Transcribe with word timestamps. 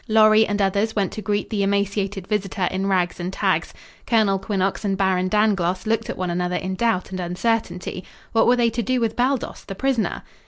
Lorry 0.07 0.47
and 0.47 0.59
others 0.63 0.95
went 0.95 1.11
to 1.11 1.21
greet 1.21 1.51
the 1.51 1.61
emaciated 1.61 2.25
visitor 2.25 2.67
in 2.71 2.87
rags 2.87 3.19
and 3.19 3.31
tags. 3.31 3.71
Colonel 4.07 4.39
Quinnox 4.39 4.83
and 4.83 4.97
Baron 4.97 5.27
Dangloss 5.27 5.85
looked 5.85 6.09
at 6.09 6.17
one 6.17 6.31
another 6.31 6.55
in 6.55 6.73
doubt 6.73 7.11
and 7.11 7.19
uncertainty. 7.19 8.03
What 8.31 8.47
were 8.47 8.55
they 8.55 8.71
to 8.71 8.81
do 8.81 8.99
with 8.99 9.15
Baldos, 9.15 9.63
the 9.63 9.75
prisoner? 9.75 10.23